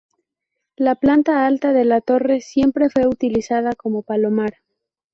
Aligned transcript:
La 0.77 0.95
planta 0.95 1.45
alta 1.45 1.73
de 1.73 1.85
la 1.85 2.01
torre 2.01 2.41
siempre 2.41 2.89
fue 2.89 3.05
utilizada 3.05 3.73
como 3.75 4.01
palomar. 4.01 4.55